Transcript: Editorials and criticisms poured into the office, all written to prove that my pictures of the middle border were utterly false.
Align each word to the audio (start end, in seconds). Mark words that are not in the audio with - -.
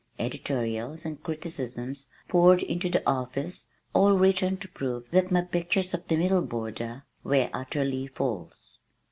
Editorials 0.17 1.05
and 1.05 1.21
criticisms 1.21 2.09
poured 2.27 2.63
into 2.63 2.89
the 2.89 3.07
office, 3.07 3.67
all 3.93 4.13
written 4.13 4.57
to 4.57 4.67
prove 4.67 5.05
that 5.11 5.29
my 5.29 5.43
pictures 5.43 5.93
of 5.93 6.07
the 6.07 6.17
middle 6.17 6.41
border 6.41 7.03
were 7.23 7.51
utterly 7.53 8.07
false. 8.07 8.79